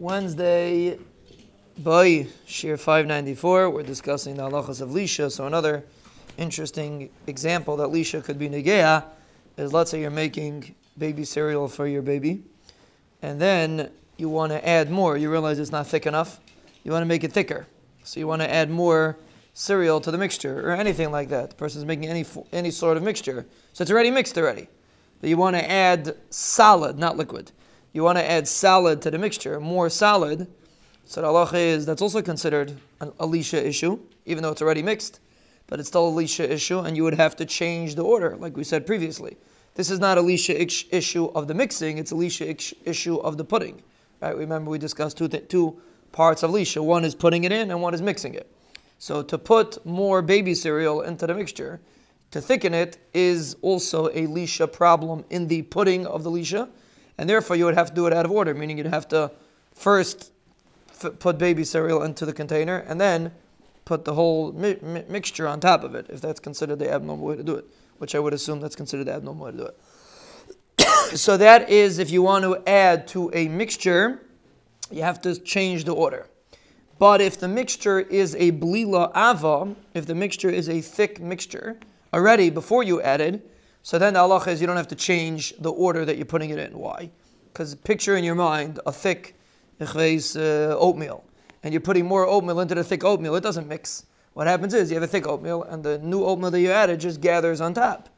Wednesday, 0.00 0.96
by 1.82 2.28
Shiur 2.46 2.78
594, 2.78 3.68
we're 3.68 3.82
discussing 3.82 4.36
the 4.36 4.42
halachas 4.48 4.80
of 4.80 4.90
Lisha. 4.90 5.28
So, 5.28 5.44
another 5.44 5.82
interesting 6.36 7.10
example 7.26 7.76
that 7.78 7.88
Lisha 7.88 8.22
could 8.22 8.38
be 8.38 8.48
Negea 8.48 9.02
is 9.56 9.72
let's 9.72 9.90
say 9.90 10.00
you're 10.00 10.12
making 10.12 10.76
baby 10.96 11.24
cereal 11.24 11.66
for 11.66 11.88
your 11.88 12.02
baby, 12.02 12.44
and 13.22 13.40
then 13.40 13.90
you 14.16 14.28
want 14.28 14.52
to 14.52 14.68
add 14.68 14.88
more. 14.88 15.16
You 15.16 15.32
realize 15.32 15.58
it's 15.58 15.72
not 15.72 15.88
thick 15.88 16.06
enough. 16.06 16.38
You 16.84 16.92
want 16.92 17.02
to 17.02 17.06
make 17.06 17.24
it 17.24 17.32
thicker. 17.32 17.66
So, 18.04 18.20
you 18.20 18.28
want 18.28 18.42
to 18.42 18.48
add 18.48 18.70
more 18.70 19.18
cereal 19.52 20.00
to 20.02 20.12
the 20.12 20.18
mixture 20.18 20.60
or 20.60 20.76
anything 20.76 21.10
like 21.10 21.28
that. 21.30 21.50
The 21.50 21.56
person's 21.56 21.84
making 21.84 22.06
any, 22.06 22.24
any 22.52 22.70
sort 22.70 22.98
of 22.98 23.02
mixture. 23.02 23.46
So, 23.72 23.82
it's 23.82 23.90
already 23.90 24.12
mixed 24.12 24.38
already. 24.38 24.68
But 25.20 25.28
you 25.28 25.36
want 25.36 25.56
to 25.56 25.68
add 25.68 26.14
solid, 26.30 27.00
not 27.00 27.16
liquid 27.16 27.50
you 27.92 28.02
want 28.02 28.18
to 28.18 28.30
add 28.30 28.46
salad 28.46 29.02
to 29.02 29.10
the 29.10 29.18
mixture, 29.18 29.60
more 29.60 29.88
salad, 29.90 30.48
so 31.04 31.22
the 31.22 31.28
halacha 31.28 31.54
is 31.54 31.86
that's 31.86 32.02
also 32.02 32.20
considered 32.20 32.76
an 33.00 33.10
alisha 33.12 33.54
issue, 33.54 33.98
even 34.26 34.42
though 34.42 34.50
it's 34.50 34.60
already 34.60 34.82
mixed, 34.82 35.20
but 35.66 35.80
it's 35.80 35.88
still 35.88 36.08
a 36.08 36.12
alisha 36.12 36.48
issue, 36.48 36.80
and 36.80 36.96
you 36.96 37.02
would 37.02 37.14
have 37.14 37.34
to 37.36 37.46
change 37.46 37.94
the 37.94 38.04
order, 38.04 38.36
like 38.36 38.56
we 38.56 38.64
said 38.64 38.86
previously. 38.86 39.36
This 39.74 39.90
is 39.90 40.00
not 40.00 40.18
a 40.18 40.26
issue 40.28 41.26
of 41.34 41.48
the 41.48 41.54
mixing; 41.54 41.98
it's 41.98 42.12
a 42.12 42.56
issue 42.84 43.16
of 43.16 43.38
the 43.38 43.44
pudding. 43.44 43.80
Right? 44.20 44.36
Remember, 44.36 44.70
we 44.70 44.78
discussed 44.78 45.16
two 45.16 45.28
th- 45.28 45.48
two 45.48 45.80
parts 46.12 46.42
of 46.42 46.50
lisha. 46.50 46.84
One 46.84 47.04
is 47.04 47.14
putting 47.14 47.44
it 47.44 47.52
in, 47.52 47.70
and 47.70 47.80
one 47.80 47.94
is 47.94 48.02
mixing 48.02 48.34
it. 48.34 48.50
So 48.98 49.22
to 49.22 49.38
put 49.38 49.84
more 49.86 50.20
baby 50.20 50.54
cereal 50.54 51.02
into 51.02 51.26
the 51.26 51.34
mixture, 51.34 51.80
to 52.32 52.40
thicken 52.40 52.74
it, 52.74 52.98
is 53.14 53.56
also 53.62 54.08
a 54.08 54.26
lisha 54.26 54.70
problem 54.70 55.24
in 55.30 55.46
the 55.46 55.62
pudding 55.62 56.06
of 56.06 56.22
the 56.24 56.30
lisha 56.30 56.68
and 57.18 57.28
therefore 57.28 57.56
you 57.56 57.64
would 57.64 57.74
have 57.74 57.88
to 57.88 57.94
do 57.94 58.06
it 58.06 58.12
out 58.12 58.24
of 58.24 58.30
order, 58.30 58.54
meaning 58.54 58.78
you'd 58.78 58.86
have 58.86 59.08
to 59.08 59.32
first 59.74 60.32
f- 61.02 61.18
put 61.18 61.36
baby 61.36 61.64
cereal 61.64 62.02
into 62.02 62.24
the 62.24 62.32
container 62.32 62.78
and 62.78 63.00
then 63.00 63.32
put 63.84 64.04
the 64.04 64.14
whole 64.14 64.52
mi- 64.52 64.78
mi- 64.80 65.04
mixture 65.08 65.48
on 65.48 65.60
top 65.60 65.82
of 65.82 65.94
it, 65.94 66.06
if 66.08 66.20
that's 66.20 66.40
considered 66.40 66.78
the 66.78 66.90
abnormal 66.90 67.26
way 67.26 67.36
to 67.36 67.42
do 67.42 67.54
it, 67.56 67.64
which 67.98 68.14
I 68.14 68.20
would 68.20 68.32
assume 68.32 68.60
that's 68.60 68.76
considered 68.76 69.04
the 69.04 69.14
abnormal 69.14 69.46
way 69.46 69.50
to 69.52 69.56
do 69.56 69.66
it. 69.66 71.18
so 71.18 71.36
that 71.36 71.68
is 71.68 71.98
if 71.98 72.10
you 72.10 72.22
want 72.22 72.44
to 72.44 72.62
add 72.68 73.08
to 73.08 73.30
a 73.34 73.48
mixture, 73.48 74.22
you 74.90 75.02
have 75.02 75.20
to 75.22 75.38
change 75.40 75.84
the 75.84 75.94
order. 75.94 76.26
But 76.98 77.20
if 77.20 77.38
the 77.38 77.48
mixture 77.48 78.00
is 78.00 78.34
a 78.36 78.52
blila 78.52 79.10
ava, 79.16 79.76
if 79.94 80.06
the 80.06 80.14
mixture 80.14 80.50
is 80.50 80.68
a 80.68 80.80
thick 80.80 81.20
mixture 81.20 81.78
already 82.12 82.50
before 82.50 82.82
you 82.82 83.00
added, 83.00 83.42
so 83.88 83.98
then 83.98 84.12
the 84.12 84.20
halacha 84.20 84.48
is 84.48 84.60
you 84.60 84.66
don't 84.66 84.76
have 84.76 84.88
to 84.88 84.94
change 84.94 85.54
the 85.60 85.72
order 85.72 86.04
that 86.04 86.18
you're 86.18 86.26
putting 86.26 86.50
it 86.50 86.58
in. 86.58 86.78
Why? 86.78 87.10
Because 87.50 87.74
picture 87.74 88.18
in 88.18 88.22
your 88.22 88.34
mind 88.34 88.78
a 88.84 88.92
thick 88.92 89.34
uh, 89.80 90.76
oatmeal, 90.76 91.24
and 91.62 91.72
you're 91.72 91.80
putting 91.80 92.04
more 92.04 92.26
oatmeal 92.26 92.60
into 92.60 92.74
the 92.74 92.84
thick 92.84 93.02
oatmeal. 93.02 93.34
It 93.34 93.40
doesn't 93.42 93.66
mix. 93.66 94.04
What 94.34 94.46
happens 94.46 94.74
is 94.74 94.90
you 94.90 94.96
have 94.96 95.02
a 95.02 95.06
thick 95.06 95.26
oatmeal, 95.26 95.62
and 95.62 95.82
the 95.82 95.96
new 96.00 96.22
oatmeal 96.22 96.50
that 96.50 96.60
you 96.60 96.70
added 96.70 97.00
just 97.00 97.22
gathers 97.22 97.62
on 97.62 97.72
top. 97.72 98.10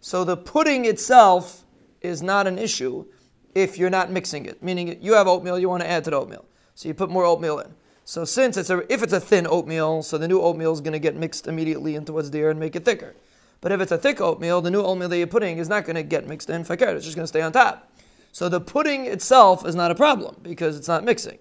So 0.00 0.22
the 0.22 0.36
pudding 0.36 0.84
itself 0.84 1.64
is 2.02 2.22
not 2.22 2.46
an 2.46 2.56
issue 2.56 3.04
if 3.52 3.78
you're 3.78 3.90
not 3.90 4.12
mixing 4.12 4.46
it. 4.46 4.62
Meaning 4.62 4.96
you 5.02 5.14
have 5.14 5.26
oatmeal, 5.26 5.58
you 5.58 5.68
want 5.68 5.82
to 5.82 5.90
add 5.90 6.04
to 6.04 6.10
the 6.10 6.18
oatmeal, 6.18 6.44
so 6.76 6.86
you 6.86 6.94
put 6.94 7.10
more 7.10 7.24
oatmeal 7.24 7.58
in. 7.58 7.74
So 8.04 8.24
since 8.24 8.56
it's 8.56 8.70
a, 8.70 8.84
if 8.92 9.02
it's 9.02 9.12
a 9.12 9.18
thin 9.18 9.48
oatmeal, 9.48 10.04
so 10.04 10.18
the 10.18 10.28
new 10.28 10.40
oatmeal 10.40 10.72
is 10.72 10.80
going 10.80 10.92
to 10.92 11.00
get 11.00 11.16
mixed 11.16 11.48
immediately 11.48 11.96
into 11.96 12.12
what's 12.12 12.30
there 12.30 12.48
and 12.48 12.60
make 12.60 12.76
it 12.76 12.84
thicker. 12.84 13.16
But 13.60 13.72
if 13.72 13.80
it's 13.80 13.92
a 13.92 13.98
thick 13.98 14.20
oatmeal, 14.20 14.60
the 14.60 14.70
new 14.70 14.82
oatmeal 14.82 15.08
that 15.08 15.18
you're 15.18 15.26
putting 15.26 15.58
is 15.58 15.68
not 15.68 15.84
going 15.84 15.96
to 15.96 16.02
get 16.02 16.26
mixed 16.26 16.50
in 16.50 16.64
fakir. 16.64 16.88
It's 16.90 17.04
just 17.04 17.16
going 17.16 17.24
to 17.24 17.28
stay 17.28 17.42
on 17.42 17.52
top. 17.52 17.92
So 18.32 18.48
the 18.48 18.60
pudding 18.60 19.06
itself 19.06 19.66
is 19.66 19.74
not 19.74 19.90
a 19.90 19.94
problem 19.94 20.36
because 20.42 20.76
it's 20.76 20.88
not 20.88 21.04
mixing. 21.04 21.38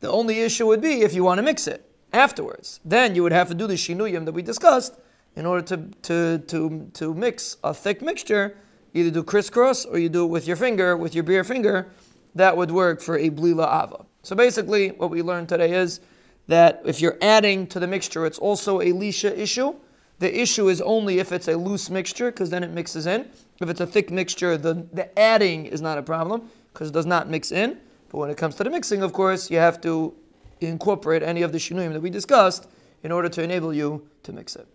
The 0.00 0.10
only 0.10 0.40
issue 0.40 0.66
would 0.66 0.80
be 0.80 1.02
if 1.02 1.12
you 1.12 1.24
want 1.24 1.38
to 1.38 1.42
mix 1.42 1.66
it 1.66 1.90
afterwards. 2.12 2.80
Then 2.84 3.14
you 3.14 3.22
would 3.22 3.32
have 3.32 3.48
to 3.48 3.54
do 3.54 3.66
the 3.66 3.74
shinuyim 3.74 4.24
that 4.26 4.32
we 4.32 4.42
discussed 4.42 4.96
in 5.34 5.44
order 5.44 5.62
to, 5.62 5.76
to, 6.02 6.38
to, 6.46 6.90
to 6.94 7.14
mix 7.14 7.56
a 7.64 7.74
thick 7.74 8.00
mixture. 8.00 8.56
Either 8.94 9.10
do 9.10 9.22
crisscross 9.22 9.84
or 9.84 9.98
you 9.98 10.08
do 10.08 10.24
it 10.24 10.28
with 10.28 10.46
your 10.46 10.56
finger, 10.56 10.96
with 10.96 11.14
your 11.14 11.24
bare 11.24 11.44
finger. 11.44 11.88
That 12.34 12.56
would 12.56 12.70
work 12.70 13.00
for 13.00 13.18
a 13.18 13.30
blila 13.30 13.84
ava. 13.84 14.06
So 14.22 14.36
basically, 14.36 14.90
what 14.90 15.10
we 15.10 15.22
learned 15.22 15.48
today 15.48 15.72
is 15.72 16.00
that 16.46 16.80
if 16.84 17.00
you're 17.00 17.18
adding 17.20 17.66
to 17.68 17.80
the 17.80 17.86
mixture, 17.86 18.24
it's 18.24 18.38
also 18.38 18.80
a 18.80 18.92
lisha 18.92 19.36
issue. 19.36 19.74
The 20.18 20.40
issue 20.40 20.68
is 20.68 20.80
only 20.80 21.18
if 21.18 21.30
it's 21.30 21.48
a 21.48 21.56
loose 21.56 21.90
mixture, 21.90 22.30
because 22.30 22.50
then 22.50 22.64
it 22.64 22.70
mixes 22.70 23.06
in. 23.06 23.28
If 23.60 23.68
it's 23.68 23.80
a 23.80 23.86
thick 23.86 24.10
mixture, 24.10 24.56
the, 24.56 24.86
the 24.92 25.16
adding 25.18 25.66
is 25.66 25.82
not 25.82 25.98
a 25.98 26.02
problem, 26.02 26.50
because 26.72 26.88
it 26.88 26.92
does 26.92 27.06
not 27.06 27.28
mix 27.28 27.52
in. 27.52 27.78
But 28.08 28.18
when 28.18 28.30
it 28.30 28.36
comes 28.36 28.54
to 28.56 28.64
the 28.64 28.70
mixing, 28.70 29.02
of 29.02 29.12
course, 29.12 29.50
you 29.50 29.58
have 29.58 29.80
to 29.82 30.14
incorporate 30.60 31.22
any 31.22 31.42
of 31.42 31.52
the 31.52 31.58
shinuim 31.58 31.92
that 31.92 32.00
we 32.00 32.10
discussed 32.10 32.68
in 33.02 33.12
order 33.12 33.28
to 33.28 33.42
enable 33.42 33.74
you 33.74 34.08
to 34.22 34.32
mix 34.32 34.56
it. 34.56 34.66